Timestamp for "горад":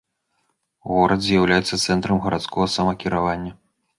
0.91-1.19